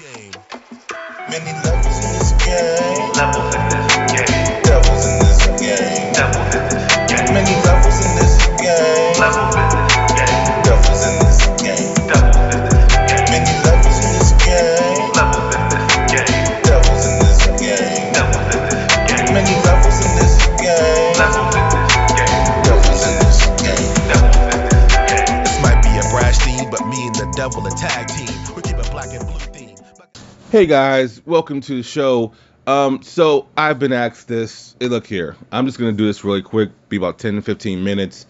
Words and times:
game. 0.00 0.32
Many 1.28 1.52
levels 1.60 1.98
in 2.00 2.12
this 2.16 2.32
game. 2.40 3.12
Levels 3.20 3.52
in 3.52 3.68
this 3.68 4.00
game. 4.08 4.62
Devils 4.64 5.04
in 5.04 5.20
this 5.20 5.44
game. 5.60 6.12
Devils 6.16 6.56
in 6.56 6.64
this 6.64 6.88
game. 7.04 7.28
Many 7.36 7.52
levels 7.68 8.00
in 8.00 8.16
this 8.16 8.48
game. 8.56 9.20
Levels 9.20 9.52
in 9.52 9.60
this 9.60 9.84
game. 10.16 10.40
Devils 10.64 11.04
in 11.04 11.20
this 11.20 11.40
game. 11.60 11.92
Devils 12.08 12.40
in 12.40 12.56
this 12.56 12.80
game. 12.80 13.28
Many 13.28 13.52
levels 13.60 14.00
in 14.00 14.08
this 14.16 14.32
game. 14.40 15.04
Levels 15.20 15.52
in 15.52 15.68
this 15.68 15.92
game. 16.08 16.48
Devils 16.64 17.04
in 17.04 17.20
this 17.20 17.44
game. 17.60 18.08
Devils 18.16 18.56
in 18.56 18.72
this 18.72 18.88
game. 19.04 19.28
Many 19.36 19.54
levels 19.68 20.00
in 20.00 20.12
this 20.16 20.48
game. 20.64 21.12
Levels 21.20 21.52
in 21.52 21.68
this 21.68 21.92
game. 22.16 22.40
Devils 22.64 23.04
in 23.04 23.20
this 23.20 23.52
game. 23.60 23.84
Devils 24.08 24.32
in 24.32 24.48
this 24.48 24.96
game. 25.28 25.44
This 25.44 25.56
might 25.60 25.80
be 25.84 25.92
a 25.92 26.04
brash 26.08 26.40
team, 26.40 26.72
but 26.72 26.88
me 26.88 27.04
and 27.04 27.14
the 27.20 27.28
devil 27.36 27.66
a 27.66 27.70
tag 27.76 28.08
team. 28.08 28.29
Hey 30.50 30.66
guys, 30.66 31.24
welcome 31.24 31.60
to 31.60 31.76
the 31.76 31.82
show. 31.84 32.32
Um, 32.66 33.04
so 33.04 33.46
I've 33.56 33.78
been 33.78 33.92
asked 33.92 34.26
this. 34.26 34.74
Hey, 34.80 34.88
look 34.88 35.06
here. 35.06 35.36
I'm 35.52 35.64
just 35.64 35.78
gonna 35.78 35.92
do 35.92 36.04
this 36.04 36.24
really 36.24 36.42
quick, 36.42 36.70
be 36.88 36.96
about 36.96 37.20
10 37.20 37.36
to 37.36 37.42
15 37.42 37.84
minutes. 37.84 38.26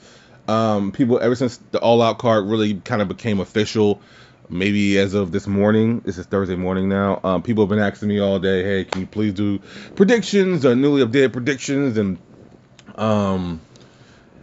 Um, 0.46 0.92
people 0.92 1.18
ever 1.18 1.34
since 1.34 1.56
the 1.70 1.78
All 1.78 2.02
Out 2.02 2.18
card 2.18 2.44
really 2.44 2.74
kind 2.74 3.00
of 3.00 3.08
became 3.08 3.40
official, 3.40 4.02
maybe 4.50 4.98
as 4.98 5.14
of 5.14 5.32
this 5.32 5.46
morning. 5.46 6.00
This 6.00 6.18
is 6.18 6.26
Thursday 6.26 6.56
morning 6.56 6.90
now. 6.90 7.20
Um, 7.24 7.42
people 7.42 7.64
have 7.64 7.70
been 7.70 7.78
asking 7.78 8.10
me 8.10 8.18
all 8.20 8.38
day, 8.38 8.62
hey, 8.64 8.84
can 8.84 9.00
you 9.00 9.06
please 9.06 9.32
do 9.32 9.58
predictions 9.96 10.66
or 10.66 10.74
newly 10.74 11.02
updated 11.02 11.32
predictions? 11.32 11.96
And 11.96 12.18
um, 12.96 13.62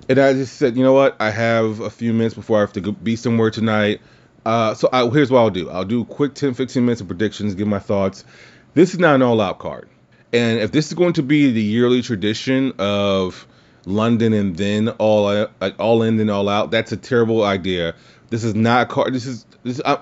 and 0.10 0.18
I 0.18 0.34
just 0.34 0.58
said, 0.58 0.78
you 0.78 0.84
know 0.84 0.94
what? 0.94 1.16
I 1.20 1.30
have 1.30 1.82
a 1.82 1.92
few 1.92 2.12
minutes 2.12 2.34
before 2.34 2.58
I 2.58 2.62
have 2.62 2.74
to 2.74 2.92
be 2.92 3.16
somewhere 3.16 3.52
tonight. 3.52 4.02
Uh, 4.48 4.74
so 4.74 4.88
I, 4.94 5.06
here's 5.10 5.30
what 5.30 5.40
I'll 5.40 5.50
do. 5.50 5.70
I'll 5.70 5.84
do 5.84 6.06
quick 6.06 6.34
10, 6.34 6.54
15 6.54 6.86
minutes 6.86 7.02
of 7.02 7.08
predictions, 7.08 7.54
give 7.54 7.68
my 7.68 7.80
thoughts. 7.80 8.24
This 8.76 8.94
is 8.94 9.00
not 9.00 9.16
an 9.16 9.22
all-out 9.22 9.60
card, 9.60 9.90
and 10.32 10.60
if 10.60 10.72
this 10.72 10.88
is 10.88 10.94
going 10.94 11.12
to 11.14 11.22
be 11.22 11.52
the 11.52 11.62
yearly 11.62 12.02
tradition 12.02 12.72
of 12.80 13.46
London 13.84 14.32
and 14.32 14.56
then 14.56 14.88
all 14.88 15.28
out, 15.28 15.52
like 15.60 15.78
all 15.82 16.02
in 16.02 16.16
then 16.16 16.30
all 16.30 16.48
out, 16.48 16.72
that's 16.72 16.94
a 16.94 16.98
terrible 16.98 17.44
idea. 17.44 17.94
This 18.30 18.46
is 18.46 18.56
not 18.56 18.84
a 18.84 18.86
card. 18.86 19.14
This 19.14 19.26
is 19.26 19.46
this. 19.64 19.82
Uh, 19.84 19.98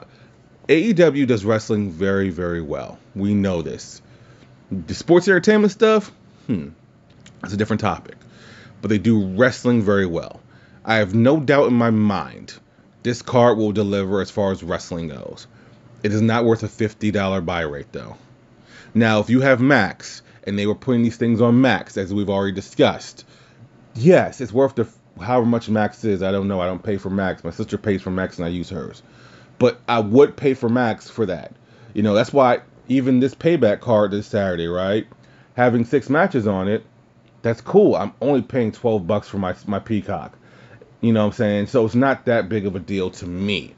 AEW 0.69 1.25
does 1.25 1.43
wrestling 1.43 1.89
very, 1.89 2.29
very 2.29 2.61
well. 2.61 2.99
We 3.15 3.33
know 3.33 3.63
this. 3.63 3.99
The 4.71 4.93
sports 4.93 5.27
entertainment 5.27 5.71
stuff, 5.71 6.11
hmm, 6.45 6.67
that's 7.41 7.55
a 7.55 7.57
different 7.57 7.79
topic. 7.79 8.17
But 8.83 8.89
they 8.89 8.99
do 8.99 9.25
wrestling 9.25 9.81
very 9.81 10.05
well. 10.05 10.39
I 10.83 10.97
have 10.97 11.15
no 11.15 11.39
doubt 11.39 11.69
in 11.69 11.73
my 11.73 11.89
mind 11.89 12.59
this 13.05 13.21
card 13.21 13.59
will 13.59 13.71
deliver 13.71 14.19
as 14.19 14.31
far 14.31 14.51
as 14.51 14.63
wrestling 14.63 15.09
goes. 15.09 15.45
It 16.01 16.11
is 16.11 16.23
not 16.23 16.43
worth 16.43 16.63
a 16.63 16.67
$50 16.67 17.45
buy 17.45 17.61
rate 17.61 17.91
though. 17.91 18.17
Now, 18.95 19.19
if 19.19 19.29
you 19.29 19.41
have 19.41 19.61
Max 19.61 20.23
and 20.43 20.57
they 20.57 20.65
were 20.65 20.73
putting 20.73 21.03
these 21.03 21.15
things 21.15 21.39
on 21.39 21.61
Max, 21.61 21.97
as 21.97 22.11
we've 22.11 22.31
already 22.31 22.55
discussed, 22.55 23.23
yes, 23.93 24.41
it's 24.41 24.51
worth 24.51 24.73
the 24.73 24.87
however 25.21 25.45
much 25.45 25.69
Max 25.69 26.03
is. 26.03 26.23
I 26.23 26.31
don't 26.31 26.47
know. 26.47 26.59
I 26.59 26.65
don't 26.65 26.81
pay 26.81 26.97
for 26.97 27.11
Max. 27.11 27.43
My 27.43 27.51
sister 27.51 27.77
pays 27.77 28.01
for 28.01 28.09
Max 28.09 28.39
and 28.39 28.45
I 28.45 28.49
use 28.49 28.71
hers. 28.71 29.03
But 29.59 29.79
I 29.87 29.99
would 29.99 30.35
pay 30.35 30.55
for 30.55 30.67
Max 30.67 31.07
for 31.07 31.27
that. 31.27 31.53
You 31.93 32.01
know, 32.01 32.15
that's 32.15 32.33
why 32.33 32.61
even 32.87 33.19
this 33.19 33.35
payback 33.35 33.81
card 33.81 34.09
this 34.09 34.25
Saturday, 34.25 34.67
right? 34.67 35.05
Having 35.53 35.85
six 35.85 36.09
matches 36.09 36.47
on 36.47 36.67
it, 36.67 36.83
that's 37.43 37.61
cool. 37.61 37.95
I'm 37.95 38.13
only 38.19 38.41
paying 38.41 38.71
12 38.71 39.05
bucks 39.05 39.27
for 39.27 39.37
my 39.37 39.53
my 39.67 39.77
Peacock. 39.77 40.35
You 41.01 41.13
know 41.13 41.21
what 41.21 41.27
I'm 41.27 41.31
saying? 41.33 41.67
So 41.67 41.85
it's 41.85 41.95
not 41.95 42.25
that 42.25 42.49
big 42.49 42.65
of 42.65 42.75
a 42.75 42.79
deal 42.79 43.11
to 43.11 43.25
me. 43.25 43.75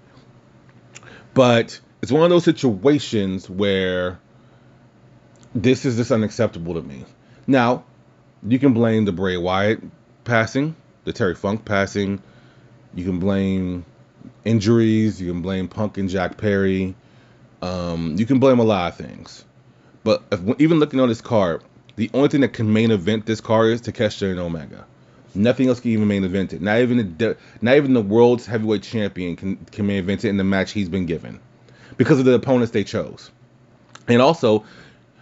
But 1.33 1.79
it's 2.01 2.11
one 2.11 2.23
of 2.23 2.29
those 2.29 2.43
situations 2.43 3.49
where 3.49 4.19
this 5.53 5.85
is 5.85 5.97
just 5.97 6.11
unacceptable 6.11 6.75
to 6.75 6.81
me. 6.81 7.05
Now, 7.45 7.83
you 8.47 8.59
can 8.59 8.73
blame 8.73 9.05
the 9.05 9.11
Bray 9.11 9.37
Wyatt 9.37 9.81
passing, 10.23 10.75
the 11.03 11.13
Terry 11.13 11.35
Funk 11.35 11.65
passing. 11.65 12.21
You 12.93 13.05
can 13.05 13.19
blame 13.19 13.85
injuries. 14.45 15.21
You 15.21 15.31
can 15.31 15.41
blame 15.41 15.67
Punk 15.67 15.97
and 15.97 16.09
Jack 16.09 16.37
Perry. 16.37 16.95
Um, 17.61 18.15
you 18.17 18.25
can 18.25 18.39
blame 18.39 18.59
a 18.59 18.63
lot 18.63 18.91
of 18.91 18.97
things. 18.97 19.43
But 20.03 20.23
if, 20.31 20.39
even 20.59 20.79
looking 20.79 20.99
on 20.99 21.09
this 21.09 21.21
card, 21.21 21.63
the 21.95 22.09
only 22.13 22.29
thing 22.29 22.41
that 22.41 22.53
can 22.53 22.71
main 22.71 22.91
event 22.91 23.25
this 23.25 23.41
card 23.41 23.71
is 23.71 23.81
Takeshita 23.81 24.31
and 24.31 24.39
Omega. 24.39 24.85
Nothing 25.35 25.67
else 25.67 25.79
can 25.79 25.91
even 25.91 26.07
main 26.07 26.23
event 26.23 26.53
it. 26.53 26.61
Not 26.61 26.79
even 26.79 27.17
the 27.17 27.37
not 27.61 27.75
even 27.75 27.93
the 27.93 28.01
world's 28.01 28.45
heavyweight 28.45 28.83
champion 28.83 29.35
can 29.35 29.57
can 29.71 29.87
main 29.87 29.99
event 29.99 30.25
it 30.25 30.29
in 30.29 30.37
the 30.37 30.43
match 30.43 30.71
he's 30.71 30.89
been 30.89 31.05
given, 31.05 31.39
because 31.97 32.19
of 32.19 32.25
the 32.25 32.33
opponents 32.33 32.71
they 32.71 32.83
chose. 32.83 33.29
And 34.07 34.21
also, 34.21 34.63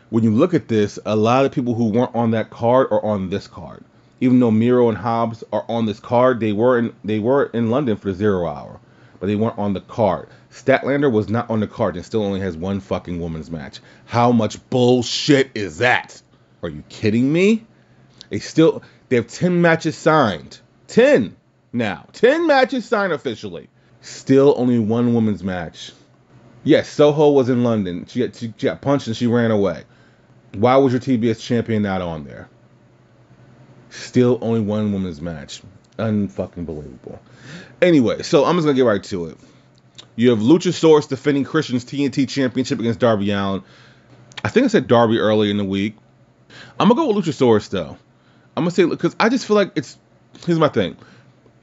when 0.10 0.24
you 0.24 0.32
look 0.32 0.54
at 0.54 0.68
this, 0.68 1.00
a 1.06 1.16
lot 1.16 1.46
of 1.46 1.52
people 1.52 1.74
who 1.74 1.90
weren't 1.90 2.16
on 2.16 2.32
that 2.32 2.50
card 2.50 2.88
are 2.92 3.04
on 3.04 3.30
this 3.30 3.48
card. 3.48 3.84
Even 4.22 4.40
though 4.40 4.52
Miro 4.52 4.88
and 4.90 4.98
Hobbs 4.98 5.44
are 5.52 5.66
on 5.68 5.86
this 5.86 6.00
card, 6.00 6.40
they 6.40 6.54
were 6.54 6.78
in 6.78 6.96
they 7.04 7.20
were 7.20 7.46
in 7.46 7.70
London 7.70 7.98
for 7.98 8.10
the 8.10 8.16
zero 8.16 8.48
hour, 8.48 8.80
but 9.20 9.28
they 9.28 9.36
weren't 9.36 9.58
on 9.58 9.74
the 9.74 9.82
card. 9.82 10.30
Statlander 10.52 11.12
was 11.12 11.28
not 11.28 11.50
on 11.50 11.60
the 11.60 11.68
card 11.68 11.98
and 11.98 12.06
still 12.06 12.24
only 12.24 12.40
has 12.40 12.56
one 12.56 12.80
fucking 12.80 13.20
women's 13.20 13.52
match. 13.52 13.80
How 14.06 14.32
much 14.32 14.70
bullshit 14.70 15.52
is 15.54 15.80
that? 15.80 16.22
Are 16.64 16.70
you 16.70 16.84
kidding 16.88 17.32
me? 17.32 17.66
They 18.30 18.40
still 18.40 18.82
they 19.10 19.18
have 19.18 19.28
10 19.28 19.62
matches 19.62 19.98
signed. 19.98 20.60
10 20.88 21.36
now. 21.74 22.08
10 22.14 22.48
matches 22.48 22.86
signed 22.86 23.14
officially. 23.14 23.70
Still 24.02 24.54
only 24.58 24.80
one 24.80 25.14
women's 25.14 25.44
match. 25.44 25.92
Yes, 26.64 26.90
Soho 26.90 27.32
was 27.32 27.50
in 27.50 27.64
London. 27.64 28.06
She 28.08 28.20
got, 28.20 28.36
she 28.36 28.48
got 28.48 28.82
punched 28.82 29.08
and 29.08 29.16
she 29.16 29.28
ran 29.28 29.52
away. 29.52 29.84
Why 30.54 30.78
was 30.78 30.94
your 30.94 31.02
TBS 31.02 31.40
champion 31.40 31.84
not 31.84 32.02
on 32.02 32.24
there? 32.24 32.50
Still 33.90 34.40
only 34.42 34.62
one 34.62 34.92
women's 34.94 35.22
match. 35.22 35.62
Unfucking 35.98 36.66
believable. 36.66 37.22
Anyway, 37.82 38.24
so 38.24 38.46
I'm 38.46 38.56
just 38.56 38.66
gonna 38.66 38.76
get 38.76 38.86
right 38.86 39.04
to 39.06 39.28
it. 39.28 39.38
You 40.16 40.32
have 40.32 40.40
Luchasaurus 40.40 41.08
defending 41.08 41.44
Christian's 41.44 41.86
TNT 41.86 42.28
Championship 42.28 42.80
against 42.80 43.00
Darby 43.00 43.32
Allin. 43.32 43.64
I 44.44 44.50
think 44.50 44.66
I 44.66 44.68
said 44.68 44.88
Darby 44.88 45.20
earlier 45.20 45.52
in 45.52 45.58
the 45.58 45.66
week. 45.66 45.96
I'm 46.80 46.90
gonna 46.90 46.96
go 46.96 47.14
with 47.14 47.26
Luchasaurus 47.26 47.70
though. 47.70 47.98
I'm 48.56 48.64
gonna 48.64 48.72
say 48.72 48.86
because 48.86 49.16
I 49.20 49.30
just 49.30 49.46
feel 49.46 49.56
like 49.56 49.72
it's. 49.76 49.98
Here's 50.46 50.60
my 50.60 50.70
thing. 50.70 50.98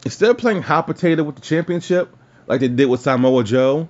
Instead 0.05 0.31
of 0.31 0.39
playing 0.39 0.63
hot 0.63 0.87
potato 0.87 1.23
with 1.23 1.37
the 1.37 1.43
championship 1.43 2.15
like 2.47 2.61
they 2.61 2.69
did 2.69 2.87
with 2.87 3.01
Samoa 3.01 3.45
Joe, 3.45 3.89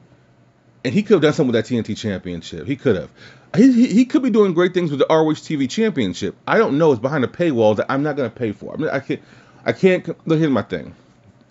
and 0.84 0.92
he 0.92 1.02
could 1.02 1.14
have 1.14 1.22
done 1.22 1.32
something 1.32 1.52
with 1.52 1.66
that 1.66 1.72
TNT 1.72 1.96
Championship. 1.96 2.66
He 2.66 2.76
could 2.76 2.96
have. 2.96 3.10
He, 3.56 3.72
he, 3.72 3.86
he 3.88 4.04
could 4.04 4.22
be 4.22 4.30
doing 4.30 4.54
great 4.54 4.72
things 4.72 4.90
with 4.90 5.00
the 5.00 5.06
ROH 5.10 5.34
TV 5.34 5.68
Championship. 5.68 6.36
I 6.46 6.58
don't 6.58 6.78
know. 6.78 6.92
It's 6.92 7.00
behind 7.00 7.24
a 7.24 7.28
paywall 7.28 7.76
that 7.76 7.86
I'm 7.90 8.02
not 8.02 8.16
gonna 8.16 8.30
pay 8.30 8.52
for. 8.52 8.74
I 8.74 8.76
mean, 8.76 8.88
I 8.88 9.00
can't. 9.00 9.20
I 9.64 9.72
can't. 9.72 10.06
Look, 10.26 10.38
here's 10.38 10.50
my 10.50 10.62
thing. 10.62 10.94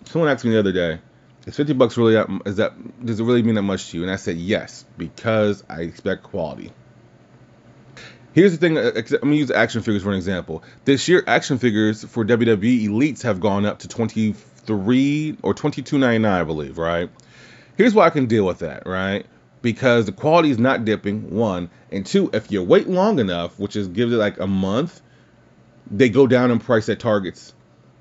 Someone 0.06 0.30
asked 0.30 0.44
me 0.44 0.50
the 0.50 0.58
other 0.58 0.72
day, 0.72 1.00
"Is 1.46 1.56
50 1.56 1.74
bucks 1.74 1.96
really? 1.96 2.16
Is 2.46 2.56
that? 2.56 2.72
Does 3.04 3.20
it 3.20 3.24
really 3.24 3.42
mean 3.42 3.54
that 3.54 3.62
much 3.62 3.90
to 3.90 3.98
you?" 3.98 4.02
And 4.02 4.12
I 4.12 4.16
said, 4.16 4.36
"Yes, 4.36 4.84
because 4.98 5.64
I 5.68 5.82
expect 5.82 6.24
quality." 6.24 6.72
Here's 8.34 8.52
the 8.52 8.58
thing. 8.58 8.78
uh, 8.78 8.92
I'm 8.96 9.18
gonna 9.20 9.34
use 9.34 9.50
action 9.50 9.82
figures 9.82 10.02
for 10.02 10.10
an 10.10 10.16
example. 10.16 10.62
This 10.84 11.06
year, 11.08 11.22
action 11.26 11.58
figures 11.58 12.04
for 12.04 12.24
WWE 12.24 12.88
Elites 12.88 13.22
have 13.22 13.40
gone 13.40 13.66
up 13.66 13.80
to 13.80 13.88
23 13.88 15.36
or 15.42 15.54
22.99, 15.54 16.26
I 16.26 16.44
believe. 16.44 16.78
Right. 16.78 17.10
Here's 17.76 17.94
why 17.94 18.06
I 18.06 18.10
can 18.10 18.26
deal 18.26 18.46
with 18.46 18.60
that. 18.60 18.86
Right. 18.86 19.26
Because 19.60 20.06
the 20.06 20.12
quality 20.12 20.50
is 20.50 20.58
not 20.58 20.84
dipping. 20.84 21.30
One 21.34 21.70
and 21.90 22.06
two. 22.06 22.30
If 22.32 22.50
you 22.50 22.62
wait 22.62 22.88
long 22.88 23.18
enough, 23.18 23.58
which 23.58 23.76
is 23.76 23.88
gives 23.88 24.12
it 24.12 24.16
like 24.16 24.40
a 24.40 24.46
month, 24.46 25.00
they 25.90 26.08
go 26.08 26.26
down 26.26 26.50
in 26.50 26.58
price 26.58 26.88
at 26.88 27.00
Targets. 27.00 27.54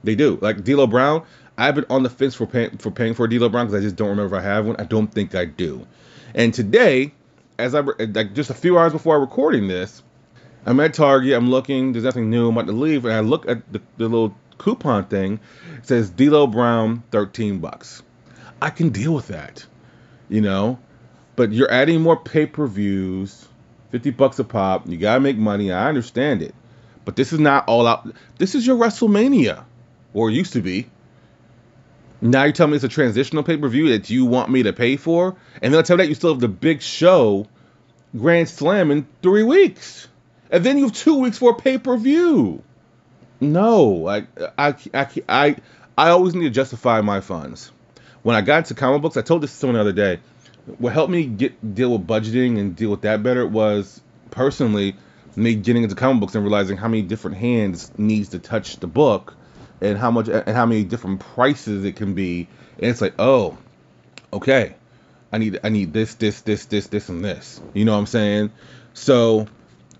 They 0.03 0.16
do. 0.16 0.40
Like 0.41 0.64
D'Lo 0.64 0.88
Brown, 0.88 1.24
I've 1.58 1.75
been 1.75 1.86
on 1.90 2.03
the 2.03 2.09
fence 2.09 2.34
for 2.36 2.47
paying 2.47 2.78
for 2.78 2.90
paying 2.90 3.14
for 3.14 3.25
a 3.25 3.30
D'Lo 3.30 3.50
Brown 3.50 3.68
because 3.68 3.80
I 3.80 3.84
just 3.84 3.96
don't 3.96 4.09
remember 4.09 4.36
if 4.36 4.41
I 4.41 4.46
have 4.46 4.66
one. 4.66 4.78
I 4.80 4.86
don't 4.86 5.08
think 5.08 5.36
I 5.36 5.46
do. 5.46 5.86
And 6.34 6.53
today, 6.53 7.14
as 7.59 7.75
I 7.75 7.81
like 7.81 8.34
just 8.34 8.50
a 8.50 8.56
few 8.56 8.80
hours 8.80 8.94
before 8.94 9.16
I'm 9.16 9.22
recording 9.22 9.67
this, 9.67 10.02
I'm 10.66 10.79
at 10.79 10.93
Target. 10.93 11.34
I'm 11.34 11.49
looking. 11.49 11.91
There's 11.91 12.03
nothing 12.05 12.29
new. 12.29 12.47
I'm 12.47 12.58
about 12.58 12.67
to 12.67 12.78
leave, 12.78 13.05
and 13.05 13.13
I 13.13 13.22
look 13.22 13.47
at 13.49 13.72
the, 13.72 13.81
the 13.97 14.08
little 14.08 14.35
coupon 14.58 15.05
thing. 15.05 15.40
It 15.78 15.87
says 15.87 16.09
D'Lo 16.11 16.46
Brown, 16.46 17.03
13 17.11 17.59
bucks. 17.59 18.03
I 18.61 18.69
can 18.69 18.90
deal 18.90 19.13
with 19.13 19.29
that, 19.29 19.66
you 20.29 20.41
know. 20.41 20.79
But 21.35 21.52
you're 21.52 21.72
adding 21.72 22.02
more 22.02 22.17
pay-per-views, 22.17 23.47
50 23.90 24.11
bucks 24.11 24.37
a 24.37 24.43
pop. 24.43 24.87
You 24.87 24.97
gotta 24.97 25.19
make 25.19 25.37
money. 25.37 25.72
I 25.72 25.90
understand 25.90 26.43
it, 26.43 26.53
but 27.05 27.16
this 27.16 27.34
is 27.34 27.40
not 27.40 27.67
all 27.67 27.87
out. 27.87 28.07
This 28.37 28.53
is 28.53 28.67
your 28.67 28.78
WrestleMania, 28.78 29.64
or 30.14 30.29
used 30.29 30.53
to 30.53 30.61
be. 30.61 30.90
Now 32.23 32.43
you're 32.43 32.53
telling 32.53 32.72
me 32.72 32.75
it's 32.75 32.85
a 32.85 32.90
transitional 32.90 33.41
pay-per-view 33.41 33.90
that 33.90 34.11
you 34.11 34.25
want 34.25 34.52
me 34.52 34.61
to 34.64 34.73
pay 34.73 34.96
for, 34.96 35.35
and 35.59 35.73
then 35.73 35.79
on 35.79 35.84
top 35.84 35.96
of 35.96 35.97
that, 35.99 36.09
you 36.09 36.14
still 36.14 36.34
have 36.34 36.41
the 36.41 36.47
big 36.47 36.84
show, 36.84 37.47
Grand 38.16 38.47
Slam 38.47 38.91
in 38.91 39.07
three 39.23 39.41
weeks 39.41 40.07
and 40.52 40.64
then 40.64 40.78
you 40.78 40.86
have 40.86 40.94
two 40.94 41.16
weeks 41.16 41.38
for 41.40 41.52
a 41.52 41.56
pay 41.56 41.78
per 41.78 41.98
view. 41.98 42.64
No, 43.40 44.08
I, 44.08 44.28
I, 44.58 44.76
I, 44.94 45.08
I, 45.30 45.56
I 45.98 46.09
always 46.09 46.36
need 46.36 46.44
to 46.44 46.50
justify 46.52 47.02
my 47.02 47.22
funds. 47.22 47.72
When 48.24 48.36
I 48.36 48.42
got 48.42 48.59
into 48.59 48.76
comic 48.76 49.02
books, 49.02 49.18
I 49.18 49.22
told 49.24 49.42
this 49.44 49.52
to 49.52 49.58
someone 49.58 49.76
the 49.76 49.82
other 49.82 49.94
day. 49.94 50.20
what 50.78 50.94
helped 50.94 51.12
me 51.12 51.26
get 51.26 51.76
deal 51.76 51.92
with 51.94 52.08
budgeting 52.08 52.59
and 52.59 52.76
deal 52.76 52.92
with 52.92 53.02
that 53.02 53.24
better 53.24 53.46
was 53.48 54.02
personally 54.32 54.96
me 55.36 55.56
getting 55.56 55.84
into 55.84 55.96
comic 55.96 56.20
books 56.22 56.36
and 56.36 56.44
realizing 56.44 56.78
how 56.78 56.88
many 56.88 57.02
different 57.02 57.38
hands 57.38 57.92
needs 57.98 58.30
to 58.30 58.40
touch 58.40 58.78
the 58.78 58.88
book 58.88 59.36
and 59.82 59.98
how 59.98 60.12
much 60.12 60.28
and 60.28 60.50
how 60.50 60.66
many 60.66 60.84
different 60.84 61.20
prices 61.20 61.86
it 61.86 61.96
can 61.96 62.14
be 62.14 62.48
and 62.78 62.86
it's 62.92 63.02
like 63.02 63.14
oh 63.20 63.58
okay 64.34 64.76
i 65.32 65.38
need 65.38 65.59
i 65.64 65.70
need 65.70 65.94
this 65.94 66.16
this 66.16 66.42
this 66.42 66.66
this 66.66 66.88
this 66.88 67.09
and 67.09 67.24
this 67.24 67.62
you 67.74 67.86
know 67.86 67.94
what 67.94 68.00
i'm 68.00 68.06
saying 68.06 68.52
so 68.94 69.48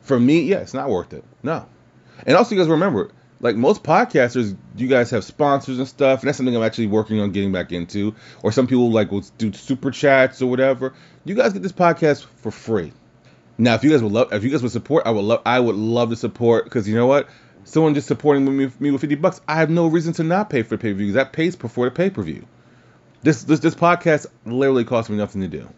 for 0.02 0.20
me 0.20 0.42
yeah 0.42 0.58
it's 0.58 0.74
not 0.74 0.90
worth 0.90 1.14
it. 1.14 1.24
No. 1.44 1.68
And 2.26 2.36
also 2.36 2.56
you 2.56 2.62
guys 2.62 2.70
remember 2.70 3.12
like 3.40 3.56
most 3.56 3.84
podcasters 3.84 4.56
you 4.76 4.88
guys 4.88 5.10
have 5.10 5.24
sponsors 5.24 5.80
and 5.80 5.88
stuff 5.88 6.20
and 6.20 6.28
that's 6.28 6.38
something 6.38 6.56
i'm 6.56 6.62
actually 6.62 6.86
working 6.88 7.20
on 7.20 7.32
getting 7.32 7.52
back 7.52 7.72
into. 7.72 8.16
Or 8.44 8.52
some 8.52 8.68
people 8.68 8.92
like 8.92 9.12
will 9.12 9.24
do 9.38 9.52
super 9.54 9.92
chats 9.92 10.42
or 10.42 10.50
whatever. 10.50 10.94
You 11.26 11.36
guys 11.36 11.54
get 11.54 11.64
this 11.64 11.72
podcast 11.72 12.26
for 12.38 12.52
free. 12.52 12.94
Now, 13.58 13.76
if 13.76 13.84
you 13.84 13.92
guys 13.92 14.02
would 14.02 14.12
love, 14.12 14.34
if 14.34 14.44
you 14.44 14.50
guys 14.50 14.64
would 14.64 14.72
support, 14.72 15.06
I 15.06 15.12
would 15.12 15.24
love, 15.24 15.42
I 15.46 15.60
would 15.60 15.76
love 15.76 16.10
to 16.10 16.16
support 16.16 16.64
because 16.64 16.88
you 16.88 16.96
know 16.96 17.06
what, 17.06 17.30
someone 17.64 17.94
just 17.94 18.08
supporting 18.08 18.46
me, 18.46 18.72
me 18.80 18.90
with 18.90 19.02
fifty 19.02 19.16
bucks, 19.16 19.40
I 19.48 19.56
have 19.56 19.70
no 19.70 19.86
reason 19.86 20.14
to 20.14 20.24
not 20.24 20.50
pay 20.50 20.64
for 20.64 20.78
pay 20.78 20.94
per 20.94 20.98
view. 20.98 21.12
That 21.12 21.32
pays 21.32 21.56
before 21.56 21.86
the 21.86 21.92
pay 21.92 22.10
per 22.10 22.24
view. 22.24 22.48
This 23.22 23.44
this 23.44 23.60
this 23.60 23.76
podcast 23.76 24.26
literally 24.46 24.84
costs 24.84 25.12
me 25.12 25.18
nothing 25.18 25.42
to 25.42 25.48
do. 25.48 25.70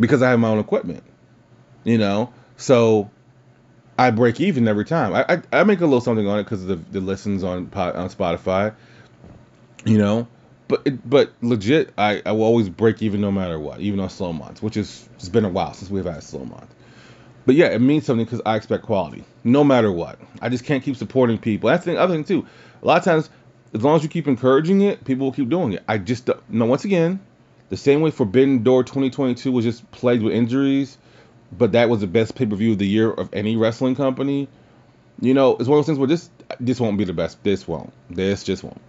Because 0.00 0.20
I 0.20 0.30
have 0.30 0.40
my 0.40 0.48
own 0.48 0.58
equipment, 0.58 1.04
you 1.84 1.98
know. 1.98 2.32
So 2.56 3.10
I 3.98 4.10
break 4.10 4.40
even 4.40 4.68
every 4.68 4.84
time. 4.84 5.14
I 5.14 5.24
I, 5.52 5.60
I 5.60 5.64
make 5.64 5.80
a 5.80 5.84
little 5.86 6.00
something 6.00 6.26
on 6.26 6.38
it 6.38 6.44
because 6.44 6.62
of 6.62 6.68
the, 6.68 6.76
the 6.76 7.00
listens 7.00 7.44
on 7.44 7.70
on 7.74 8.08
Spotify, 8.10 8.74
you 9.84 9.98
know 9.98 10.26
but 10.68 10.82
it, 10.84 11.08
but 11.08 11.32
legit, 11.42 11.92
I, 11.96 12.22
I 12.26 12.32
will 12.32 12.44
always 12.44 12.68
break 12.68 13.02
even 13.02 13.20
no 13.20 13.30
matter 13.30 13.58
what, 13.58 13.80
even 13.80 14.00
on 14.00 14.10
slow 14.10 14.32
months, 14.32 14.62
which 14.62 14.76
is 14.76 15.08
it's 15.14 15.28
been 15.28 15.44
a 15.44 15.48
while 15.48 15.72
since 15.74 15.90
we've 15.90 16.04
had 16.04 16.16
a 16.16 16.22
slow 16.22 16.44
month. 16.44 16.74
But 17.44 17.54
yeah, 17.54 17.66
it 17.66 17.80
means 17.80 18.04
something 18.04 18.24
because 18.24 18.42
I 18.44 18.56
expect 18.56 18.82
quality, 18.82 19.24
no 19.44 19.62
matter 19.62 19.92
what. 19.92 20.18
I 20.40 20.48
just 20.48 20.64
can't 20.64 20.82
keep 20.82 20.96
supporting 20.96 21.38
people. 21.38 21.70
That's 21.70 21.84
the 21.84 21.96
other 21.96 22.14
thing 22.14 22.24
too. 22.24 22.46
A 22.82 22.86
lot 22.86 22.98
of 22.98 23.04
times, 23.04 23.30
as 23.72 23.84
long 23.84 23.96
as 23.96 24.02
you 24.02 24.08
keep 24.08 24.26
encouraging 24.26 24.80
it, 24.80 25.04
people 25.04 25.26
will 25.26 25.32
keep 25.32 25.48
doing 25.48 25.74
it. 25.74 25.84
I 25.86 25.98
just 25.98 26.26
don't- 26.26 26.40
no. 26.50 26.66
Once 26.66 26.84
again, 26.84 27.20
the 27.68 27.76
same 27.76 28.00
way 28.00 28.10
Forbidden 28.10 28.64
Door 28.64 28.84
2022 28.84 29.52
was 29.52 29.64
just 29.64 29.88
plagued 29.92 30.24
with 30.24 30.32
injuries, 30.32 30.98
but 31.52 31.72
that 31.72 31.88
was 31.88 32.00
the 32.00 32.06
best 32.06 32.34
pay 32.34 32.46
per 32.46 32.56
view 32.56 32.72
of 32.72 32.78
the 32.78 32.86
year 32.86 33.10
of 33.10 33.32
any 33.32 33.56
wrestling 33.56 33.94
company. 33.94 34.48
You 35.20 35.34
know, 35.34 35.56
it's 35.56 35.68
one 35.68 35.78
of 35.78 35.86
those 35.86 35.86
things 35.86 35.98
where 35.98 36.08
this 36.08 36.30
this 36.60 36.80
won't 36.80 36.98
be 36.98 37.04
the 37.04 37.12
best. 37.12 37.42
This 37.42 37.66
won't. 37.66 37.92
This 38.10 38.44
just 38.44 38.62
won't. 38.62 38.80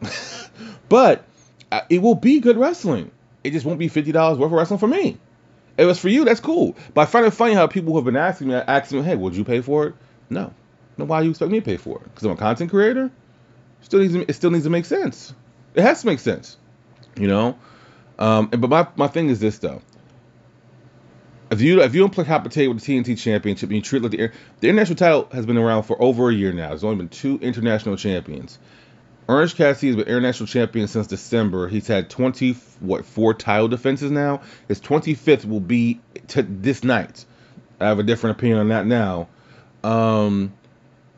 but 0.90 1.24
uh, 1.72 1.82
it 1.90 2.02
will 2.02 2.16
be 2.16 2.40
good 2.40 2.58
wrestling. 2.58 3.12
It 3.44 3.52
just 3.52 3.66
won't 3.66 3.80
be 3.80 3.88
fifty 3.88 4.12
dollars 4.12 4.38
worth 4.38 4.48
of 4.48 4.54
wrestling 4.54 4.80
for 4.80 4.88
me. 4.88 5.18
If 5.78 5.86
was 5.86 6.00
for 6.00 6.10
you, 6.10 6.26
that's 6.26 6.40
cool. 6.40 6.76
But 6.94 7.02
I 7.02 7.06
find 7.06 7.26
it 7.26 7.32
funny 7.32 7.54
how 7.54 7.68
people 7.68 7.96
have 7.96 8.06
been 8.06 8.16
asking 8.16 8.48
me, 8.48 8.56
asking 8.56 9.00
me, 9.00 9.06
hey, 9.06 9.16
would 9.16 9.36
you 9.36 9.44
pay 9.44 9.62
for 9.62 9.88
it? 9.88 9.96
No. 10.30 10.52
No, 10.98 11.06
why 11.06 11.22
you 11.22 11.30
expect 11.30 11.52
me 11.52 11.60
to 11.60 11.66
pay 11.66 11.78
for 11.78 11.98
it? 11.98 12.04
Because 12.06 12.24
I'm 12.24 12.32
a 12.32 12.36
content 12.36 12.72
creator. 12.72 13.12
Still 13.82 14.00
needs 14.00 14.14
to, 14.14 14.22
it 14.28 14.34
still 14.34 14.50
needs 14.50 14.64
to 14.64 14.72
make 14.72 14.86
sense. 14.86 15.36
It 15.76 15.84
has 15.84 16.02
to 16.02 16.08
make 16.08 16.20
sense. 16.20 16.58
You 17.16 17.28
know. 17.28 17.60
Um, 18.18 18.50
and, 18.52 18.60
but 18.60 18.70
my, 18.72 18.88
my 18.96 19.08
thing 19.08 19.30
is 19.30 19.40
this 19.40 19.60
though. 19.60 19.82
If 21.50 21.62
you 21.62 21.82
if 21.82 21.96
you 21.96 22.02
don't 22.02 22.14
play 22.14 22.26
potato 22.26 22.74
with 22.74 22.84
the 22.84 23.00
TNT 23.00 23.18
Championship 23.18 23.70
and 23.70 23.78
you 23.78 23.82
treat 23.82 24.00
it 24.00 24.04
like 24.04 24.12
the 24.12 24.20
air, 24.20 24.34
the 24.60 24.68
international 24.68 24.98
title 24.98 25.30
has 25.32 25.46
been 25.46 25.58
around 25.58 25.84
for 25.84 26.02
over 26.02 26.30
a 26.30 26.34
year 26.34 26.52
now. 26.52 26.70
There's 26.70 26.84
only 26.84 26.98
been 26.98 27.10
two 27.10 27.40
international 27.42 27.96
champions. 27.96 28.60
Orange 29.30 29.56
Cassidy 29.56 29.88
has 29.88 29.96
been 29.96 30.08
international 30.08 30.48
champion 30.48 30.88
since 30.88 31.08
December. 31.08 31.68
He's 31.68 31.88
had 31.88 32.10
20 32.10 32.54
what 32.80 33.06
four 33.06 33.34
title 33.34 33.68
defenses 33.68 34.12
now. 34.12 34.42
His 34.68 34.80
25th 34.82 35.46
will 35.46 35.60
be 35.60 36.00
t- 36.28 36.42
this 36.42 36.84
night. 36.84 37.26
I 37.80 37.88
have 37.88 38.00
a 38.00 38.04
different 38.04 38.38
opinion 38.38 38.60
on 38.60 38.70
that 38.70 38.86
now. 38.86 39.28
Um, 39.84 40.54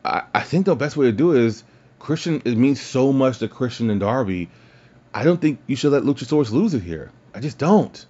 I, 0.04 0.22
I 0.34 0.40
think 0.42 0.66
the 0.66 0.74
best 0.76 0.96
way 0.96 1.06
to 1.06 1.12
do 1.12 1.32
it 1.32 1.42
is 1.42 1.64
Christian. 1.98 2.42
It 2.44 2.56
means 2.56 2.80
so 2.80 3.12
much 3.12 3.38
to 3.38 3.48
Christian 3.48 3.90
and 3.90 4.00
Darby. 4.00 4.48
I 5.14 5.24
don't 5.24 5.40
think 5.40 5.60
you 5.66 5.76
should 5.76 5.92
let 5.92 6.02
Luchasaurus 6.02 6.50
lose 6.50 6.74
it 6.74 6.82
here. 6.82 7.10
I 7.34 7.40
just 7.40 7.58
don't. 7.58 8.06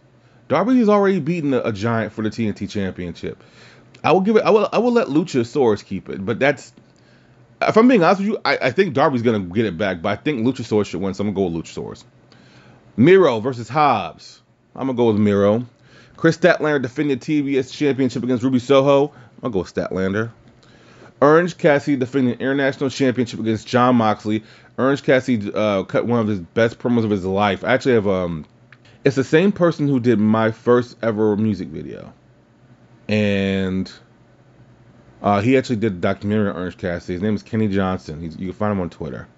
Darby 0.50 0.82
already 0.88 1.20
beaten 1.20 1.54
a, 1.54 1.60
a 1.60 1.72
giant 1.72 2.12
for 2.12 2.22
the 2.22 2.28
TNT 2.28 2.68
Championship. 2.68 3.40
I 4.02 4.10
will 4.10 4.20
give 4.20 4.34
it. 4.34 4.42
I 4.42 4.50
will. 4.50 4.68
I 4.72 4.78
will 4.78 4.90
let 4.90 5.06
Luchasaurus 5.06 5.84
keep 5.84 6.08
it. 6.08 6.26
But 6.26 6.40
that's. 6.40 6.72
If 7.62 7.76
I'm 7.76 7.86
being 7.86 8.02
honest 8.02 8.20
with 8.20 8.30
you, 8.30 8.38
I, 8.44 8.58
I 8.62 8.70
think 8.72 8.92
Darby's 8.92 9.22
gonna 9.22 9.38
get 9.38 9.64
it 9.64 9.78
back. 9.78 10.02
But 10.02 10.08
I 10.08 10.16
think 10.16 10.44
Luchasaurus 10.44 10.86
should 10.86 11.00
win. 11.00 11.14
So 11.14 11.22
I'm 11.22 11.32
gonna 11.32 11.48
go 11.48 11.54
with 11.54 11.64
Luchasaurus. 11.64 12.02
Miro 12.96 13.38
versus 13.38 13.68
Hobbs. 13.68 14.42
I'm 14.74 14.88
gonna 14.88 14.96
go 14.96 15.06
with 15.12 15.18
Miro. 15.18 15.66
Kris 16.16 16.36
Statlander 16.36 16.82
defended 16.82 17.20
TBS 17.20 17.72
Championship 17.72 18.24
against 18.24 18.42
Ruby 18.42 18.58
Soho. 18.58 19.12
I'll 19.44 19.50
go 19.50 19.60
with 19.60 19.72
Statlander. 19.72 20.32
Orange 21.22 21.58
Cassidy 21.58 21.96
defending 21.96 22.36
the 22.36 22.40
International 22.40 22.90
Championship 22.90 23.38
against 23.38 23.68
Jon 23.68 23.94
Moxley. 23.94 24.42
Orange 24.76 25.04
Cassidy 25.04 25.52
uh, 25.54 25.84
cut 25.84 26.06
one 26.06 26.18
of 26.18 26.26
his 26.26 26.40
best 26.40 26.80
promos 26.80 27.04
of 27.04 27.10
his 27.10 27.24
life. 27.24 27.62
I 27.62 27.72
actually 27.72 27.94
have 27.94 28.08
um, 28.08 28.46
it's 29.04 29.16
the 29.16 29.24
same 29.24 29.52
person 29.52 29.88
who 29.88 30.00
did 30.00 30.18
my 30.18 30.50
first 30.50 30.96
ever 31.02 31.36
music 31.36 31.68
video, 31.68 32.12
and 33.08 33.90
uh, 35.22 35.40
he 35.40 35.56
actually 35.56 35.76
did 35.76 35.92
a 35.92 35.96
documentary 35.96 36.50
on 36.50 36.56
Orange 36.56 36.76
Cassidy. 36.76 37.14
His 37.14 37.22
name 37.22 37.34
is 37.34 37.42
Kenny 37.42 37.68
Johnson. 37.68 38.20
He's, 38.20 38.36
you 38.38 38.48
can 38.48 38.56
find 38.56 38.72
him 38.72 38.80
on 38.80 38.90
Twitter 38.90 39.28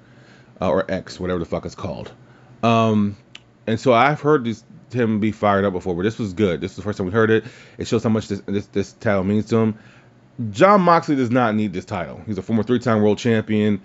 uh, 0.61 0.71
or 0.71 0.91
X, 0.91 1.19
whatever 1.19 1.39
the 1.39 1.45
fuck 1.45 1.65
it's 1.65 1.75
called. 1.75 2.13
Um, 2.63 3.17
and 3.67 3.79
so 3.79 3.93
I've 3.93 4.21
heard 4.21 4.45
this 4.45 4.65
him 4.93 5.21
be 5.21 5.33
fired 5.33 5.65
up 5.65 5.73
before, 5.73 5.95
but 5.95 6.03
this 6.03 6.19
was 6.19 6.35
good. 6.35 6.61
This 6.61 6.73
is 6.73 6.77
the 6.77 6.83
first 6.83 6.99
time 6.99 7.07
we 7.07 7.13
heard 7.13 7.31
it. 7.31 7.45
It 7.79 7.87
shows 7.87 8.03
how 8.03 8.11
much 8.11 8.29
this 8.29 8.41
this, 8.47 8.67
this 8.67 8.93
title 8.93 9.25
means 9.25 9.47
to 9.47 9.57
him. 9.57 9.79
Jon 10.51 10.81
Moxley 10.81 11.17
does 11.17 11.31
not 11.31 11.55
need 11.55 11.73
this 11.73 11.85
title. 11.85 12.21
He's 12.27 12.39
a 12.39 12.43
former 12.43 12.63
three-time 12.63 13.03
world 13.03 13.19
champion. 13.19 13.81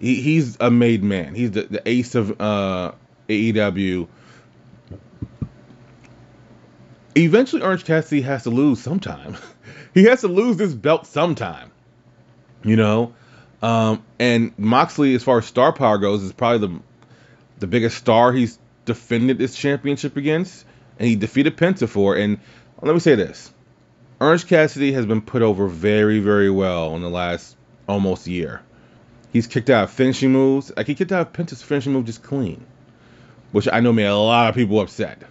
He, 0.00 0.20
he's 0.20 0.56
a 0.60 0.70
made 0.70 1.02
man. 1.02 1.34
He's 1.34 1.52
the, 1.52 1.62
the 1.62 1.88
ace 1.88 2.14
of 2.14 2.40
uh, 2.40 2.92
AEW. 3.28 4.08
Eventually, 7.16 7.62
Orange 7.62 7.84
Cassidy 7.84 8.22
has 8.22 8.44
to 8.44 8.50
lose 8.50 8.80
sometime. 8.80 9.36
he 9.94 10.04
has 10.04 10.22
to 10.22 10.28
lose 10.28 10.56
this 10.56 10.72
belt 10.72 11.06
sometime. 11.06 11.70
You 12.64 12.76
know, 12.76 13.14
um, 13.62 14.02
and 14.18 14.56
Moxley, 14.58 15.14
as 15.14 15.22
far 15.22 15.38
as 15.38 15.46
star 15.46 15.72
power 15.72 15.98
goes, 15.98 16.22
is 16.22 16.32
probably 16.32 16.68
the 16.68 16.80
the 17.58 17.66
biggest 17.66 17.96
star 17.96 18.32
he's 18.32 18.58
defended 18.84 19.38
this 19.38 19.54
championship 19.54 20.16
against, 20.16 20.64
and 20.98 21.08
he 21.08 21.16
defeated 21.16 21.56
Penta 21.56 21.88
for. 21.88 22.16
And 22.16 22.40
let 22.80 22.92
me 22.92 23.00
say 23.00 23.14
this: 23.14 23.52
Orange 24.20 24.46
Cassidy 24.46 24.92
has 24.92 25.06
been 25.06 25.20
put 25.20 25.42
over 25.42 25.66
very, 25.66 26.20
very 26.20 26.50
well 26.50 26.94
in 26.96 27.02
the 27.02 27.10
last 27.10 27.56
almost 27.88 28.26
year. 28.26 28.62
He's 29.32 29.46
kicked 29.46 29.70
out 29.70 29.90
finishing 29.90 30.32
moves. 30.32 30.72
Like 30.76 30.86
he 30.86 30.94
kicked 30.94 31.12
out 31.12 31.34
Penta's 31.34 31.62
finishing 31.62 31.92
move 31.92 32.06
just 32.06 32.22
clean, 32.22 32.64
which 33.50 33.68
I 33.72 33.80
know 33.80 33.92
made 33.92 34.06
a 34.06 34.16
lot 34.16 34.48
of 34.48 34.54
people 34.54 34.80
upset. 34.80 35.22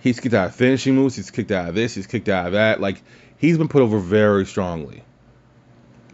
He's 0.00 0.18
kicked 0.18 0.34
out 0.34 0.48
of 0.48 0.54
finishing 0.54 0.94
moves. 0.94 1.16
He's 1.16 1.30
kicked 1.30 1.50
out 1.50 1.68
of 1.68 1.74
this. 1.74 1.94
He's 1.94 2.06
kicked 2.06 2.28
out 2.28 2.46
of 2.46 2.52
that. 2.52 2.80
Like 2.80 3.02
he's 3.38 3.58
been 3.58 3.68
put 3.68 3.82
over 3.82 3.98
very 3.98 4.46
strongly. 4.46 5.02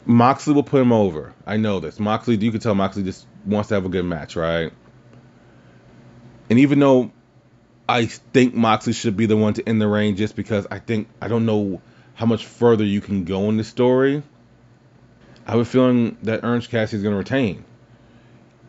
Moxley 0.04 0.54
will 0.54 0.62
put 0.62 0.80
him 0.80 0.92
over. 0.92 1.34
I 1.46 1.56
know 1.56 1.80
this. 1.80 1.98
Moxley, 1.98 2.36
you 2.36 2.50
can 2.50 2.60
tell 2.60 2.74
Moxley 2.74 3.02
just 3.02 3.26
wants 3.44 3.68
to 3.70 3.74
have 3.74 3.84
a 3.84 3.88
good 3.88 4.04
match, 4.04 4.36
right? 4.36 4.72
And 6.48 6.58
even 6.60 6.78
though 6.78 7.10
I 7.88 8.06
think 8.06 8.54
Moxley 8.54 8.92
should 8.92 9.16
be 9.16 9.26
the 9.26 9.36
one 9.36 9.54
to 9.54 9.68
end 9.68 9.80
the 9.80 9.88
reign, 9.88 10.16
just 10.16 10.36
because 10.36 10.66
I 10.70 10.78
think 10.78 11.08
I 11.20 11.28
don't 11.28 11.46
know 11.46 11.80
how 12.14 12.26
much 12.26 12.46
further 12.46 12.84
you 12.84 13.00
can 13.00 13.24
go 13.24 13.48
in 13.48 13.56
the 13.56 13.64
story. 13.64 14.22
I 15.46 15.52
have 15.52 15.60
a 15.60 15.64
feeling 15.64 16.16
that 16.22 16.44
Orange 16.44 16.68
Cassidy 16.68 16.96
is 16.96 17.02
going 17.02 17.12
to 17.12 17.18
retain. 17.18 17.64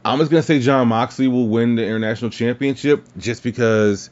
I'm 0.05 0.19
just 0.19 0.29
going 0.29 0.41
to 0.41 0.47
say 0.47 0.59
Jon 0.59 0.87
Moxley 0.87 1.27
will 1.27 1.47
win 1.47 1.75
the 1.75 1.83
international 1.83 2.29
championship 2.29 3.05
just 3.17 3.43
because 3.43 4.09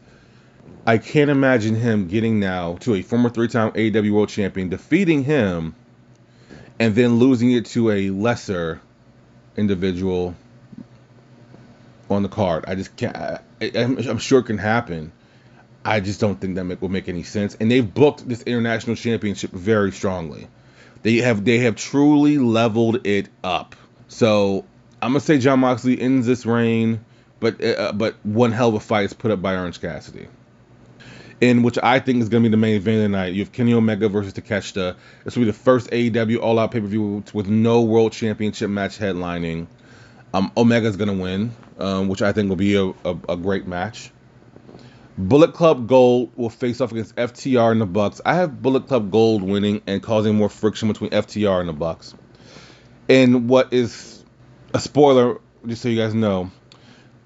I 0.87 0.99
can't 0.99 1.31
imagine 1.31 1.73
him 1.73 2.07
getting 2.07 2.39
now 2.39 2.75
to 2.81 2.93
a 2.93 3.01
former 3.01 3.29
three-time 3.29 3.71
AEW 3.71 4.11
World 4.11 4.29
Champion, 4.29 4.69
defeating 4.69 5.23
him, 5.23 5.73
and 6.79 6.93
then 6.93 7.17
losing 7.17 7.51
it 7.51 7.65
to 7.67 7.89
a 7.89 8.11
lesser 8.11 8.81
individual 9.57 10.35
on 12.09 12.21
the 12.21 12.29
card. 12.29 12.65
I 12.67 12.75
just 12.75 12.95
can't. 12.95 13.15
I, 13.15 13.39
I'm, 13.73 13.97
I'm 13.97 14.17
sure 14.19 14.39
it 14.39 14.43
can 14.43 14.59
happen. 14.59 15.11
I 15.83 16.01
just 16.01 16.19
don't 16.19 16.39
think 16.39 16.55
that 16.55 16.81
will 16.81 16.89
make 16.89 17.09
any 17.09 17.23
sense. 17.23 17.55
And 17.59 17.69
they've 17.69 17.93
booked 17.93 18.27
this 18.27 18.43
international 18.43 18.95
championship 18.95 19.51
very 19.51 19.91
strongly. 19.91 20.47
They 21.01 21.17
have 21.17 21.45
they 21.45 21.59
have 21.59 21.75
truly 21.75 22.37
leveled 22.37 23.07
it 23.07 23.29
up. 23.43 23.75
So 24.07 24.65
I'm 25.01 25.11
gonna 25.11 25.19
say 25.19 25.39
Jon 25.39 25.59
Moxley 25.59 25.99
ends 25.99 26.27
this 26.27 26.45
reign, 26.45 27.05
but 27.39 27.63
uh, 27.63 27.91
but 27.93 28.15
one 28.23 28.51
hell 28.51 28.69
of 28.69 28.75
a 28.75 28.79
fight 28.79 29.05
is 29.05 29.13
put 29.13 29.31
up 29.31 29.41
by 29.41 29.55
Orange 29.55 29.81
Cassidy. 29.81 30.27
In 31.41 31.63
which 31.63 31.77
I 31.81 31.99
think 31.99 32.21
is 32.21 32.29
going 32.29 32.43
to 32.43 32.49
be 32.49 32.51
the 32.51 32.57
main 32.57 32.75
event 32.75 32.97
of 32.97 33.03
the 33.03 33.09
night. 33.09 33.33
You 33.33 33.43
have 33.43 33.51
Kenny 33.51 33.73
Omega 33.73 34.07
versus 34.07 34.33
Takeshita. 34.33 34.95
This 35.23 35.35
will 35.35 35.41
be 35.41 35.51
the 35.51 35.57
first 35.57 35.89
AEW 35.89 36.39
All 36.39 36.57
Out 36.59 36.71
pay 36.71 36.79
per 36.79 36.87
view 36.87 37.23
with 37.33 37.47
no 37.47 37.81
World 37.81 38.13
Championship 38.13 38.69
match 38.69 38.97
headlining. 38.97 39.67
Um, 40.33 40.51
Omega's 40.55 40.95
going 40.97 41.15
to 41.15 41.21
win, 41.21 41.51
um, 41.79 42.07
which 42.07 42.21
I 42.21 42.31
think 42.31 42.49
will 42.49 42.55
be 42.55 42.75
a, 42.75 42.85
a, 42.85 43.17
a 43.29 43.37
great 43.37 43.67
match. 43.67 44.11
Bullet 45.17 45.53
Club 45.53 45.87
Gold 45.87 46.31
will 46.35 46.49
face 46.49 46.81
off 46.81 46.91
against 46.91 47.15
FTR 47.15 47.71
and 47.71 47.79
the 47.79 47.85
Bucks. 47.85 48.19
I 48.25 48.35
have 48.35 48.61
Bullet 48.61 48.87
Club 48.87 49.11
Gold 49.11 49.43
winning 49.43 49.81
and 49.87 50.03
causing 50.03 50.35
more 50.35 50.49
friction 50.49 50.89
between 50.89 51.11
FTR 51.11 51.61
and 51.61 51.69
the 51.69 51.73
Bucks. 51.73 52.13
And 53.07 53.47
what 53.47 53.71
is 53.71 54.23
a 54.73 54.79
spoiler, 54.79 55.39
just 55.65 55.81
so 55.83 55.89
you 55.89 55.97
guys 55.97 56.13
know, 56.13 56.51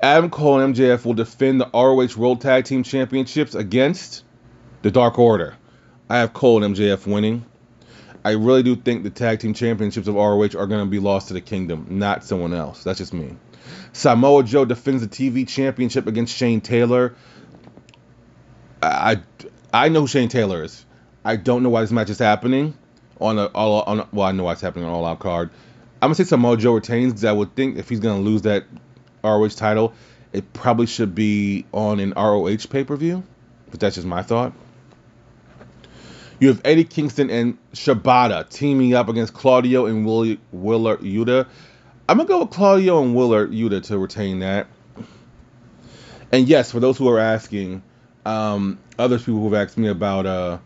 Adam 0.02 0.30
Cole 0.30 0.62
and 0.62 0.76
MJF 0.76 1.04
will 1.04 1.14
defend 1.14 1.60
the 1.60 1.70
ROH 1.74 2.18
World 2.18 2.42
Tag 2.42 2.64
Team 2.64 2.84
Championships 2.84 3.54
against 3.54 4.24
the 4.82 4.92
Dark 4.92 5.20
Order. 5.20 5.56
I 6.10 6.20
have 6.20 6.34
Cole 6.34 6.64
and 6.64 6.76
MJF 6.76 7.06
winning. 7.06 7.46
I 8.24 8.32
really 8.32 8.64
do 8.64 8.76
think 8.76 9.04
the 9.04 9.10
Tag 9.10 9.40
Team 9.40 9.54
Championships 9.54 10.08
of 10.08 10.16
ROH 10.16 10.58
are 10.58 10.68
going 10.68 10.84
to 10.84 10.86
be 10.86 11.00
lost 11.00 11.28
to 11.30 11.34
the 11.34 11.42
Kingdom, 11.42 11.86
not 11.90 12.24
someone 12.24 12.54
else. 12.54 12.84
That's 12.84 13.00
just 13.00 13.14
me. 13.14 13.36
Samoa 13.92 14.44
Joe 14.44 14.66
defends 14.66 15.06
the 15.06 15.08
TV 15.08 15.48
Championship 15.48 16.08
against 16.08 16.36
Shane 16.36 16.62
Taylor. 16.62 17.16
I 18.82 19.22
I 19.74 19.90
know 19.90 20.02
who 20.02 20.08
Shane 20.08 20.30
Taylor 20.30 20.64
is. 20.64 20.86
I 21.26 21.36
don't 21.36 21.64
know 21.64 21.70
why 21.70 21.82
this 21.82 21.92
match 21.92 22.10
is 22.10 22.20
happening 22.20 22.74
on 23.20 23.38
a 23.38 23.46
all 23.48 23.82
on 23.84 24.00
a, 24.00 24.08
well 24.14 24.28
I 24.28 24.32
know 24.32 24.46
why 24.46 24.54
it's 24.54 24.62
happening 24.62 24.86
on 24.86 24.92
all 24.92 25.06
out 25.06 25.20
card. 25.20 25.50
I'm 26.02 26.08
gonna 26.08 26.16
say 26.16 26.24
Samoa 26.24 26.56
Joe 26.56 26.74
retains 26.74 27.12
because 27.14 27.26
I 27.26 27.34
would 27.34 27.56
think 27.56 27.78
if 27.78 27.90
he's 27.90 28.00
gonna 28.00 28.22
lose 28.22 28.44
that 28.44 28.64
ROH 29.24 29.50
title, 29.50 29.94
it 30.34 30.54
probably 30.54 30.86
should 30.86 31.16
be 31.16 31.66
on 31.72 32.00
an 32.00 32.14
ROH 32.16 32.68
pay 32.70 32.84
per 32.84 32.96
view. 32.96 33.24
But 33.72 33.80
that's 33.80 33.96
just 33.96 34.08
my 34.08 34.24
thought. 34.24 34.54
You 36.40 36.48
have 36.48 36.62
Eddie 36.64 36.86
Kingston 36.86 37.30
and 37.30 37.58
Shibata 37.74 38.50
teaming 38.50 38.94
up 38.94 39.10
against 39.10 39.34
Claudio 39.34 39.86
and 39.86 40.06
Will, 40.06 40.38
Wheeler 40.52 40.98
Yuta. 40.98 41.48
I'm 42.08 42.18
gonna 42.18 42.28
go 42.28 42.40
with 42.40 42.52
Claudio 42.52 43.04
and 43.04 43.14
Wheeler 43.14 43.48
Yuta 43.48 43.84
to 43.84 43.98
retain 43.98 44.40
that. 44.40 44.68
And 46.32 46.48
yes, 46.48 46.72
for 46.72 46.80
those 46.80 46.98
who 46.98 47.10
are 47.10 47.20
asking, 47.20 47.84
um, 48.26 48.80
other 48.98 49.18
people 49.18 49.42
who've 49.42 49.54
asked 49.54 49.78
me 49.78 49.90
about 49.90 50.26
uh, 50.26 50.60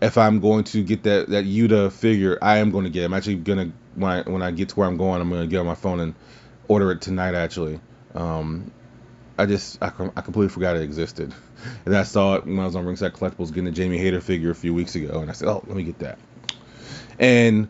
if 0.00 0.16
I'm 0.16 0.40
going 0.40 0.64
to 0.64 0.82
get 0.82 1.02
that 1.02 1.28
that 1.28 1.44
Yuta 1.44 1.92
figure, 1.92 2.38
I 2.40 2.58
am 2.58 2.70
going 2.70 2.84
to 2.84 2.90
get. 2.90 3.02
It. 3.02 3.06
I'm 3.06 3.14
actually 3.14 3.36
gonna 3.36 3.72
when 3.96 4.10
I 4.10 4.22
when 4.22 4.42
I 4.42 4.50
get 4.50 4.70
to 4.70 4.76
where 4.76 4.88
I'm 4.88 4.96
going, 4.96 5.20
I'm 5.20 5.28
gonna 5.28 5.46
get 5.46 5.58
on 5.58 5.66
my 5.66 5.74
phone 5.74 6.00
and 6.00 6.14
order 6.68 6.90
it 6.92 7.00
tonight. 7.00 7.34
Actually, 7.34 7.80
um, 8.18 8.70
I 9.38 9.46
just 9.46 9.80
I, 9.80 9.92
I 10.16 10.20
completely 10.20 10.48
forgot 10.48 10.76
it 10.76 10.82
existed, 10.82 11.32
and 11.86 11.96
I 11.96 12.02
saw 12.02 12.34
it 12.34 12.46
when 12.46 12.58
I 12.58 12.66
was 12.66 12.76
on 12.76 12.84
Ringside 12.84 13.12
Collectibles 13.12 13.48
getting 13.48 13.68
a 13.68 13.72
Jamie 13.72 13.98
Hayter 13.98 14.20
figure 14.20 14.50
a 14.50 14.54
few 14.54 14.74
weeks 14.74 14.94
ago, 14.94 15.20
and 15.20 15.30
I 15.30 15.32
said, 15.32 15.48
oh, 15.48 15.62
let 15.66 15.76
me 15.76 15.84
get 15.84 16.00
that. 16.00 16.18
And 17.18 17.68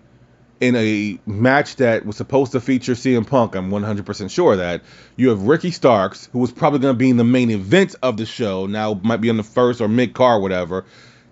in 0.61 0.75
a 0.75 1.19
match 1.27 1.77
that 1.77 2.05
was 2.05 2.17
supposed 2.17 2.53
to 2.53 2.61
feature 2.61 2.95
CM 2.95 3.27
Punk, 3.27 3.55
I'm 3.55 3.71
100% 3.71 4.31
sure 4.31 4.57
that. 4.57 4.83
You 5.17 5.29
have 5.29 5.43
Ricky 5.43 5.71
Starks, 5.71 6.29
who 6.33 6.41
was 6.41 6.51
probably 6.51 6.81
going 6.81 6.95
to 6.95 6.99
be 6.99 7.11
in 7.11 7.17
the 7.17 7.25
main 7.25 7.51
event 7.51 7.95
of 8.03 8.17
the 8.17 8.27
show, 8.27 8.67
now 8.67 8.95
might 8.95 9.21
be 9.21 9.31
on 9.31 9.37
the 9.37 9.45
first 9.45 9.81
or 9.81 9.89
mid 9.89 10.15
car, 10.15 10.41
whatever, 10.41 10.85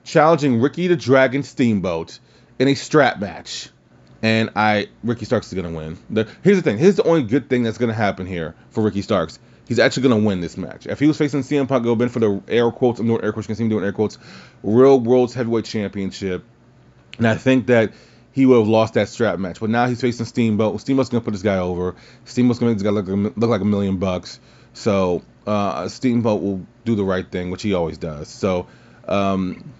challenging 0.04 0.60
Ricky 0.60 0.86
the 0.86 0.96
Dragon 0.96 1.42
Steamboat 1.42 2.18
in 2.58 2.68
a 2.68 2.74
strap 2.74 3.18
match. 3.18 3.70
And 4.22 4.50
I, 4.56 4.88
Ricky 5.04 5.24
Starks 5.24 5.52
is 5.52 5.62
to 5.62 5.68
win. 5.68 5.98
The, 6.08 6.28
here's 6.42 6.56
the 6.56 6.62
thing. 6.62 6.78
Here's 6.78 6.96
the 6.96 7.04
only 7.04 7.22
good 7.22 7.50
thing 7.50 7.62
that's 7.62 7.78
to 7.78 7.92
happen 7.92 8.26
here 8.26 8.54
for 8.70 8.82
Ricky 8.82 9.02
Starks. 9.02 9.38
He's 9.68 9.78
actually 9.78 10.04
to 10.20 10.26
win 10.26 10.40
this 10.40 10.56
match. 10.56 10.86
If 10.86 11.00
he 11.00 11.06
was 11.06 11.18
facing 11.18 11.40
CM 11.40 11.68
Punk, 11.68 11.84
it 11.84 11.88
would 11.88 11.94
have 11.94 11.98
been 11.98 12.08
for 12.08 12.20
the 12.20 12.42
air 12.48 12.70
quotes, 12.70 13.00
I'm 13.00 13.06
doing 13.06 13.22
air 13.22 13.32
quotes, 13.32 13.46
you 13.46 13.48
can 13.48 13.56
see 13.56 13.64
me 13.64 13.70
doing 13.70 13.84
air 13.84 13.92
quotes, 13.92 14.16
Real 14.62 14.98
World's 15.00 15.34
Heavyweight 15.34 15.64
Championship. 15.64 16.44
And 17.18 17.26
I 17.26 17.34
think 17.34 17.66
that 17.66 17.92
he 18.32 18.46
would 18.46 18.58
have 18.58 18.68
lost 18.68 18.94
that 18.94 19.08
strap 19.08 19.38
match. 19.38 19.60
But 19.60 19.70
now 19.70 19.86
he's 19.86 20.00
facing 20.00 20.26
Steamboat. 20.26 20.80
Steamboat's 20.80 21.08
gonna 21.08 21.22
put 21.24 21.32
this 21.32 21.42
guy 21.42 21.58
over. 21.58 21.96
Steamboat's 22.26 22.58
gonna 22.58 22.72
make 22.72 22.78
this 22.78 22.84
guy 22.84 22.90
look, 22.90 23.06
look 23.08 23.50
like 23.50 23.62
a 23.62 23.64
million 23.64 23.96
bucks. 23.96 24.38
So 24.74 25.22
uh, 25.46 25.88
Steamboat 25.88 26.42
will 26.42 26.66
do 26.84 26.94
the 26.94 27.04
right 27.04 27.28
thing, 27.28 27.50
which 27.50 27.62
he 27.62 27.72
always 27.74 27.96
does. 27.96 28.28
So 28.28 28.66
um, 29.08 29.72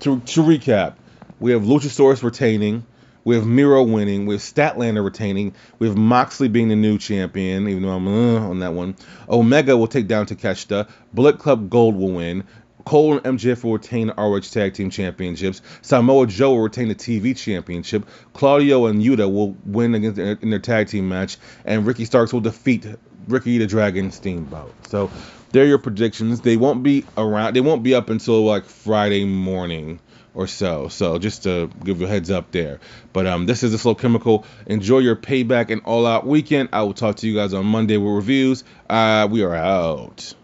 to, 0.00 0.20
to 0.20 0.42
recap, 0.42 0.94
we 1.38 1.52
have 1.52 1.62
Luchasaurus 1.62 2.22
retaining. 2.22 2.86
We 3.24 3.36
have 3.36 3.46
Miro 3.46 3.82
winning. 3.82 4.28
Have 4.28 4.40
Statlander 4.40 5.04
retaining. 5.04 5.54
Have 5.80 5.96
Moxley 5.96 6.48
being 6.48 6.68
the 6.68 6.76
new 6.76 6.98
champion, 6.98 7.68
even 7.68 7.82
though 7.82 7.90
I'm 7.90 8.08
uh, 8.08 8.48
on 8.48 8.58
that 8.60 8.72
one. 8.72 8.96
Omega 9.28 9.76
will 9.76 9.86
take 9.86 10.08
down 10.08 10.26
Takeshita. 10.26 10.88
Bullet 11.12 11.38
Club 11.38 11.70
Gold 11.70 11.96
will 11.96 12.12
win. 12.12 12.44
Cole 12.84 13.18
and 13.18 13.38
MJF 13.38 13.62
will 13.62 13.74
retain 13.74 14.08
the 14.08 14.14
ROH 14.14 14.40
Tag 14.40 14.74
Team 14.74 14.90
Championships. 14.90 15.62
Samoa 15.82 16.26
Joe 16.26 16.54
will 16.54 16.62
retain 16.62 16.88
the 16.88 16.96
TV 16.96 17.36
Championship. 17.36 18.06
Claudio 18.32 18.86
and 18.86 19.00
Yuta 19.00 19.32
will 19.32 19.56
win 19.64 19.94
against 19.94 20.18
in 20.18 20.50
their 20.50 20.58
tag 20.58 20.88
team 20.88 21.08
match, 21.08 21.36
and 21.64 21.86
Ricky 21.86 22.04
Starks 22.04 22.32
will 22.32 22.40
defeat 22.40 22.84
Ricky 23.28 23.58
the 23.58 23.68
Dragon 23.68 24.10
Steamboat. 24.10 24.74
So, 24.88 25.10
they're 25.52 25.66
your 25.66 25.78
predictions. 25.78 26.40
They 26.40 26.56
won't 26.56 26.82
be 26.82 27.04
around. 27.16 27.54
They 27.54 27.60
won't 27.60 27.82
be 27.82 27.94
up 27.94 28.10
until 28.10 28.42
like 28.42 28.64
Friday 28.64 29.24
morning 29.26 30.00
or 30.34 30.46
so. 30.46 30.88
So 30.88 31.18
just 31.18 31.44
to 31.44 31.70
give 31.84 32.00
you 32.00 32.06
a 32.06 32.08
heads 32.08 32.30
up 32.30 32.50
there. 32.50 32.80
But 33.12 33.26
um, 33.26 33.46
this 33.46 33.62
is 33.62 33.72
the 33.72 33.78
Slow 33.78 33.94
Chemical. 33.94 34.44
Enjoy 34.66 34.98
your 34.98 35.16
payback 35.16 35.70
and 35.70 35.82
all 35.84 36.06
out 36.06 36.26
weekend. 36.26 36.70
I 36.72 36.82
will 36.82 36.94
talk 36.94 37.16
to 37.16 37.26
you 37.26 37.34
guys 37.34 37.54
on 37.54 37.66
Monday 37.66 37.96
with 37.96 38.14
reviews. 38.14 38.64
Uh, 38.88 39.28
we 39.30 39.42
are 39.42 39.54
out. 39.54 40.34